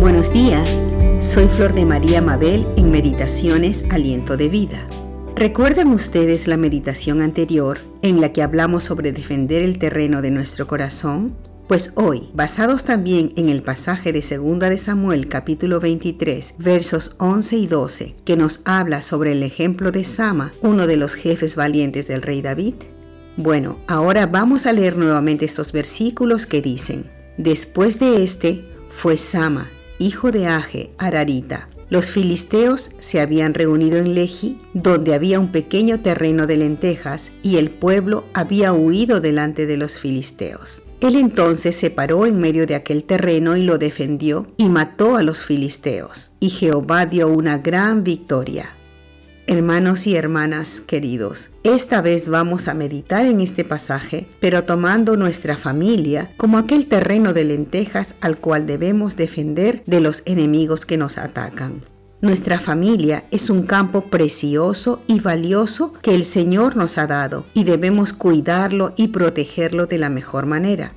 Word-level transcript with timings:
Buenos 0.00 0.32
días, 0.32 0.80
soy 1.20 1.46
Flor 1.46 1.74
de 1.74 1.84
María 1.84 2.22
Mabel 2.22 2.66
en 2.78 2.90
Meditaciones 2.90 3.84
Aliento 3.90 4.38
de 4.38 4.48
Vida. 4.48 4.88
¿Recuerdan 5.36 5.88
ustedes 5.88 6.48
la 6.48 6.56
meditación 6.56 7.20
anterior 7.20 7.78
en 8.00 8.22
la 8.22 8.32
que 8.32 8.42
hablamos 8.42 8.82
sobre 8.82 9.12
defender 9.12 9.62
el 9.62 9.78
terreno 9.78 10.22
de 10.22 10.30
nuestro 10.30 10.66
corazón? 10.66 11.36
Pues 11.68 11.92
hoy, 11.96 12.30
basados 12.32 12.84
también 12.84 13.34
en 13.36 13.50
el 13.50 13.62
pasaje 13.62 14.14
de 14.14 14.22
2 14.22 14.58
de 14.58 14.78
Samuel 14.78 15.28
capítulo 15.28 15.80
23, 15.80 16.54
versos 16.56 17.14
11 17.18 17.56
y 17.56 17.66
12, 17.66 18.16
que 18.24 18.38
nos 18.38 18.62
habla 18.64 19.02
sobre 19.02 19.32
el 19.32 19.42
ejemplo 19.42 19.92
de 19.92 20.04
Sama, 20.04 20.50
uno 20.62 20.86
de 20.86 20.96
los 20.96 21.14
jefes 21.14 21.56
valientes 21.56 22.08
del 22.08 22.22
rey 22.22 22.40
David, 22.40 22.76
bueno, 23.36 23.76
ahora 23.86 24.24
vamos 24.24 24.64
a 24.64 24.72
leer 24.72 24.96
nuevamente 24.96 25.44
estos 25.44 25.72
versículos 25.72 26.46
que 26.46 26.62
dicen, 26.62 27.10
Después 27.36 27.98
de 27.98 28.24
este 28.24 28.64
fue 28.90 29.18
Sama, 29.18 29.68
hijo 30.00 30.32
de 30.32 30.48
Age, 30.48 30.90
Ararita. 30.98 31.68
Los 31.90 32.10
filisteos 32.10 32.92
se 33.00 33.20
habían 33.20 33.52
reunido 33.54 33.98
en 33.98 34.14
Lehi, 34.14 34.58
donde 34.74 35.14
había 35.14 35.38
un 35.38 35.52
pequeño 35.52 36.00
terreno 36.00 36.46
de 36.46 36.56
lentejas, 36.56 37.30
y 37.42 37.56
el 37.56 37.70
pueblo 37.70 38.24
había 38.32 38.72
huido 38.72 39.20
delante 39.20 39.66
de 39.66 39.76
los 39.76 39.98
filisteos. 39.98 40.84
Él 41.00 41.16
entonces 41.16 41.76
se 41.76 41.90
paró 41.90 42.26
en 42.26 42.38
medio 42.38 42.66
de 42.66 42.74
aquel 42.74 43.04
terreno 43.04 43.56
y 43.56 43.62
lo 43.62 43.78
defendió 43.78 44.46
y 44.56 44.68
mató 44.68 45.16
a 45.16 45.22
los 45.22 45.44
filisteos. 45.44 46.32
Y 46.40 46.50
Jehová 46.50 47.06
dio 47.06 47.28
una 47.28 47.58
gran 47.58 48.04
victoria. 48.04 48.70
Hermanos 49.50 50.06
y 50.06 50.14
hermanas 50.14 50.80
queridos, 50.80 51.48
esta 51.64 52.02
vez 52.02 52.28
vamos 52.28 52.68
a 52.68 52.74
meditar 52.74 53.26
en 53.26 53.40
este 53.40 53.64
pasaje, 53.64 54.28
pero 54.38 54.62
tomando 54.62 55.16
nuestra 55.16 55.56
familia 55.56 56.30
como 56.36 56.56
aquel 56.56 56.86
terreno 56.86 57.32
de 57.32 57.42
lentejas 57.42 58.14
al 58.20 58.36
cual 58.36 58.64
debemos 58.64 59.16
defender 59.16 59.82
de 59.86 59.98
los 59.98 60.22
enemigos 60.24 60.86
que 60.86 60.96
nos 60.96 61.18
atacan. 61.18 61.82
Nuestra 62.20 62.60
familia 62.60 63.24
es 63.32 63.50
un 63.50 63.64
campo 63.64 64.02
precioso 64.02 65.02
y 65.08 65.18
valioso 65.18 65.94
que 66.00 66.14
el 66.14 66.24
Señor 66.26 66.76
nos 66.76 66.96
ha 66.96 67.08
dado 67.08 67.44
y 67.52 67.64
debemos 67.64 68.12
cuidarlo 68.12 68.92
y 68.96 69.08
protegerlo 69.08 69.86
de 69.86 69.98
la 69.98 70.10
mejor 70.10 70.46
manera. 70.46 70.92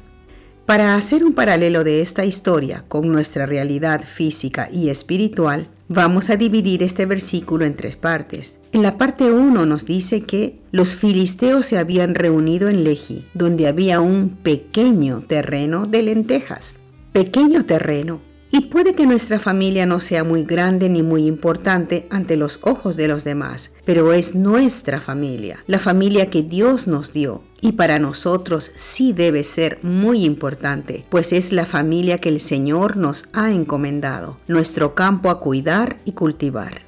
Para 0.68 0.96
hacer 0.96 1.24
un 1.24 1.34
paralelo 1.34 1.84
de 1.84 2.02
esta 2.02 2.24
historia 2.24 2.86
con 2.88 3.12
nuestra 3.12 3.48
realidad 3.48 4.04
física 4.04 4.70
y 4.72 4.90
espiritual, 4.90 5.70
vamos 5.94 6.30
a 6.30 6.36
dividir 6.36 6.84
este 6.84 7.06
versículo 7.06 7.66
en 7.66 7.76
tres 7.76 7.96
partes. 7.96 8.58
En 8.72 8.82
la 8.82 8.98
parte 8.98 9.32
1 9.32 9.66
nos 9.66 9.86
dice 9.86 10.22
que 10.22 10.60
los 10.72 10.96
filisteos 10.96 11.68
se 11.68 11.78
habían 11.78 12.16
reunido 12.16 12.68
en 12.68 12.84
Lehi, 12.84 13.24
donde 13.34 13.68
había 13.68 14.02
un 14.02 14.30
pequeño 14.30 15.22
terreno 15.22 15.86
de 15.86 16.02
lentejas. 16.02 16.78
Pequeño 17.12 17.66
terreno, 17.66 18.20
y 18.56 18.62
puede 18.62 18.94
que 18.94 19.08
nuestra 19.08 19.40
familia 19.40 19.88
no 19.88 20.00
sea 20.00 20.24
muy 20.24 20.44
grande 20.44 20.88
ni 20.88 21.02
muy 21.02 21.26
importante 21.26 22.06
ante 22.12 22.38
los 22.38 22.60
ojos 22.62 22.96
de 22.96 23.08
los 23.08 23.24
demás, 23.24 23.72
pero 23.84 24.14
es 24.14 24.36
nuestra 24.36 25.02
familia, 25.02 25.64
la 25.66 25.80
familia 25.80 26.30
que 26.30 26.44
Dios 26.44 26.86
nos 26.86 27.12
dio. 27.14 27.42
Y 27.62 27.72
para 27.72 27.98
nosotros 27.98 28.72
sí 28.76 29.12
debe 29.12 29.44
ser 29.44 29.80
muy 29.82 30.24
importante, 30.24 31.04
pues 31.10 31.34
es 31.34 31.52
la 31.52 31.66
familia 31.66 32.20
que 32.20 32.30
el 32.30 32.40
Señor 32.40 32.96
nos 32.96 33.26
ha 33.34 33.52
encomendado, 33.52 34.38
nuestro 34.48 34.94
campo 34.94 35.32
a 35.32 35.40
cuidar 35.40 35.98
y 36.06 36.12
cultivar. 36.12 36.84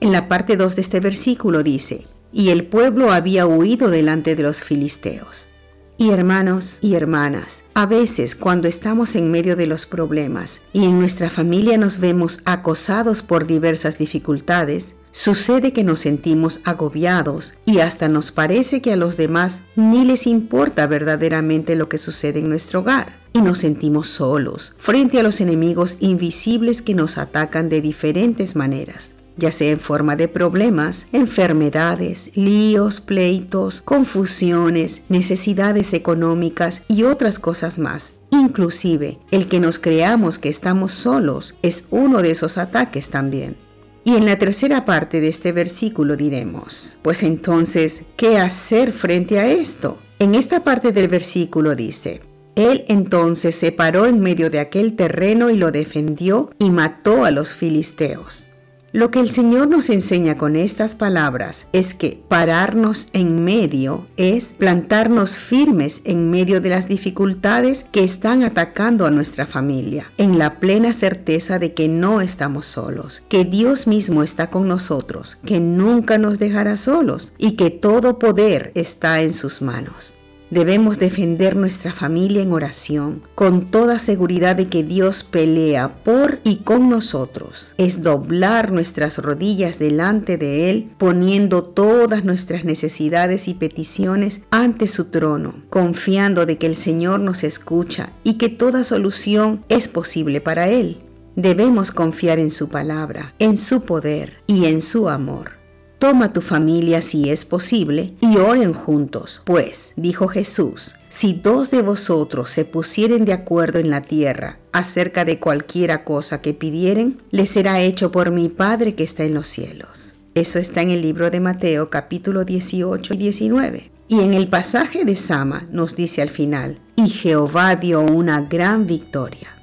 En 0.00 0.10
la 0.10 0.26
parte 0.26 0.56
2 0.56 0.74
de 0.74 0.82
este 0.82 0.98
versículo 0.98 1.62
dice, 1.62 2.08
y 2.32 2.48
el 2.48 2.66
pueblo 2.66 3.12
había 3.12 3.46
huido 3.46 3.88
delante 3.88 4.34
de 4.34 4.42
los 4.42 4.62
filisteos. 4.62 5.53
Y 5.96 6.10
hermanos 6.10 6.78
y 6.80 6.94
hermanas, 6.94 7.62
a 7.74 7.86
veces 7.86 8.34
cuando 8.34 8.66
estamos 8.66 9.14
en 9.14 9.30
medio 9.30 9.54
de 9.54 9.68
los 9.68 9.86
problemas 9.86 10.60
y 10.72 10.86
en 10.86 10.98
nuestra 10.98 11.30
familia 11.30 11.78
nos 11.78 12.00
vemos 12.00 12.40
acosados 12.44 13.22
por 13.22 13.46
diversas 13.46 13.96
dificultades, 13.96 14.96
sucede 15.12 15.72
que 15.72 15.84
nos 15.84 16.00
sentimos 16.00 16.58
agobiados 16.64 17.54
y 17.64 17.78
hasta 17.78 18.08
nos 18.08 18.32
parece 18.32 18.82
que 18.82 18.92
a 18.92 18.96
los 18.96 19.16
demás 19.16 19.60
ni 19.76 20.04
les 20.04 20.26
importa 20.26 20.88
verdaderamente 20.88 21.76
lo 21.76 21.88
que 21.88 21.98
sucede 21.98 22.40
en 22.40 22.48
nuestro 22.48 22.80
hogar. 22.80 23.12
Y 23.32 23.40
nos 23.40 23.58
sentimos 23.58 24.08
solos 24.08 24.74
frente 24.78 25.20
a 25.20 25.22
los 25.22 25.40
enemigos 25.40 25.98
invisibles 26.00 26.82
que 26.82 26.94
nos 26.94 27.18
atacan 27.18 27.68
de 27.68 27.80
diferentes 27.80 28.56
maneras 28.56 29.12
ya 29.36 29.52
sea 29.52 29.70
en 29.70 29.80
forma 29.80 30.16
de 30.16 30.28
problemas, 30.28 31.06
enfermedades, 31.12 32.30
líos, 32.34 33.00
pleitos, 33.00 33.80
confusiones, 33.82 35.02
necesidades 35.08 35.92
económicas 35.92 36.82
y 36.88 37.04
otras 37.04 37.38
cosas 37.38 37.78
más. 37.78 38.14
Inclusive, 38.30 39.18
el 39.30 39.46
que 39.46 39.60
nos 39.60 39.78
creamos 39.78 40.38
que 40.38 40.48
estamos 40.48 40.92
solos 40.92 41.54
es 41.62 41.86
uno 41.90 42.22
de 42.22 42.30
esos 42.30 42.58
ataques 42.58 43.08
también. 43.10 43.56
Y 44.04 44.16
en 44.16 44.26
la 44.26 44.38
tercera 44.38 44.84
parte 44.84 45.20
de 45.20 45.28
este 45.28 45.52
versículo 45.52 46.16
diremos, 46.16 46.98
pues 47.02 47.22
entonces, 47.22 48.02
¿qué 48.16 48.38
hacer 48.38 48.92
frente 48.92 49.38
a 49.38 49.50
esto? 49.50 49.98
En 50.18 50.34
esta 50.34 50.62
parte 50.62 50.92
del 50.92 51.08
versículo 51.08 51.74
dice, 51.74 52.20
él 52.54 52.84
entonces 52.88 53.56
se 53.56 53.72
paró 53.72 54.06
en 54.06 54.20
medio 54.20 54.50
de 54.50 54.60
aquel 54.60 54.94
terreno 54.94 55.50
y 55.50 55.56
lo 55.56 55.72
defendió 55.72 56.50
y 56.58 56.70
mató 56.70 57.24
a 57.24 57.30
los 57.30 57.52
filisteos. 57.52 58.46
Lo 58.94 59.10
que 59.10 59.18
el 59.18 59.28
Señor 59.28 59.66
nos 59.66 59.90
enseña 59.90 60.38
con 60.38 60.54
estas 60.54 60.94
palabras 60.94 61.66
es 61.72 61.94
que 61.94 62.22
pararnos 62.28 63.08
en 63.12 63.42
medio 63.42 64.06
es 64.16 64.54
plantarnos 64.56 65.34
firmes 65.34 66.00
en 66.04 66.30
medio 66.30 66.60
de 66.60 66.68
las 66.68 66.86
dificultades 66.86 67.86
que 67.90 68.04
están 68.04 68.44
atacando 68.44 69.04
a 69.04 69.10
nuestra 69.10 69.46
familia, 69.46 70.12
en 70.16 70.38
la 70.38 70.60
plena 70.60 70.92
certeza 70.92 71.58
de 71.58 71.74
que 71.74 71.88
no 71.88 72.20
estamos 72.20 72.66
solos, 72.66 73.24
que 73.28 73.44
Dios 73.44 73.88
mismo 73.88 74.22
está 74.22 74.48
con 74.48 74.68
nosotros, 74.68 75.38
que 75.44 75.58
nunca 75.58 76.16
nos 76.16 76.38
dejará 76.38 76.76
solos 76.76 77.32
y 77.36 77.56
que 77.56 77.70
todo 77.70 78.20
poder 78.20 78.70
está 78.76 79.22
en 79.22 79.34
sus 79.34 79.60
manos. 79.60 80.14
Debemos 80.50 80.98
defender 80.98 81.56
nuestra 81.56 81.92
familia 81.92 82.42
en 82.42 82.52
oración 82.52 83.22
con 83.34 83.66
toda 83.70 83.98
seguridad 83.98 84.56
de 84.56 84.68
que 84.68 84.84
Dios 84.84 85.24
pelea 85.24 85.96
por 86.04 86.40
y 86.44 86.56
con 86.56 86.88
nosotros. 86.88 87.74
Es 87.78 88.02
doblar 88.02 88.70
nuestras 88.70 89.18
rodillas 89.18 89.78
delante 89.78 90.36
de 90.36 90.70
Él, 90.70 90.90
poniendo 90.98 91.64
todas 91.64 92.24
nuestras 92.24 92.64
necesidades 92.64 93.48
y 93.48 93.54
peticiones 93.54 94.42
ante 94.50 94.86
su 94.86 95.06
trono, 95.06 95.54
confiando 95.70 96.46
de 96.46 96.58
que 96.58 96.66
el 96.66 96.76
Señor 96.76 97.20
nos 97.20 97.42
escucha 97.42 98.10
y 98.22 98.34
que 98.34 98.48
toda 98.48 98.84
solución 98.84 99.64
es 99.68 99.88
posible 99.88 100.40
para 100.40 100.68
Él. 100.68 100.98
Debemos 101.36 101.90
confiar 101.90 102.38
en 102.38 102.52
su 102.52 102.68
palabra, 102.68 103.34
en 103.40 103.56
su 103.56 103.82
poder 103.82 104.34
y 104.46 104.66
en 104.66 104.80
su 104.80 105.08
amor. 105.08 105.63
Toma 106.04 106.34
tu 106.34 106.42
familia 106.42 107.00
si 107.00 107.30
es 107.30 107.46
posible 107.46 108.12
y 108.20 108.36
oren 108.36 108.74
juntos, 108.74 109.40
pues, 109.46 109.94
dijo 109.96 110.28
Jesús, 110.28 110.96
si 111.08 111.32
dos 111.32 111.70
de 111.70 111.80
vosotros 111.80 112.50
se 112.50 112.66
pusieren 112.66 113.24
de 113.24 113.32
acuerdo 113.32 113.78
en 113.78 113.88
la 113.88 114.02
tierra 114.02 114.58
acerca 114.72 115.24
de 115.24 115.38
cualquiera 115.38 116.04
cosa 116.04 116.42
que 116.42 116.52
pidieren, 116.52 117.22
les 117.30 117.48
será 117.48 117.80
hecho 117.80 118.12
por 118.12 118.32
mi 118.32 118.50
Padre 118.50 118.94
que 118.94 119.02
está 119.02 119.24
en 119.24 119.32
los 119.32 119.48
cielos. 119.48 120.16
Eso 120.34 120.58
está 120.58 120.82
en 120.82 120.90
el 120.90 121.00
libro 121.00 121.30
de 121.30 121.40
Mateo 121.40 121.88
capítulo 121.88 122.44
18 122.44 123.14
y 123.14 123.16
19. 123.16 123.90
Y 124.06 124.20
en 124.20 124.34
el 124.34 124.48
pasaje 124.48 125.06
de 125.06 125.16
Sama 125.16 125.66
nos 125.72 125.96
dice 125.96 126.20
al 126.20 126.28
final, 126.28 126.80
y 126.96 127.08
Jehová 127.08 127.76
dio 127.76 128.02
una 128.02 128.42
gran 128.42 128.86
victoria. 128.86 129.54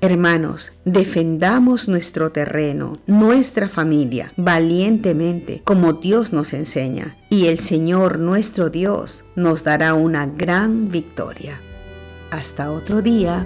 Hermanos, 0.00 0.70
defendamos 0.84 1.88
nuestro 1.88 2.30
terreno, 2.30 2.98
nuestra 3.08 3.68
familia, 3.68 4.32
valientemente, 4.36 5.60
como 5.64 5.94
Dios 5.94 6.32
nos 6.32 6.52
enseña, 6.52 7.16
y 7.28 7.46
el 7.46 7.58
Señor 7.58 8.20
nuestro 8.20 8.70
Dios 8.70 9.24
nos 9.34 9.64
dará 9.64 9.94
una 9.94 10.26
gran 10.26 10.88
victoria. 10.92 11.60
Hasta 12.30 12.70
otro 12.70 13.02
día. 13.02 13.44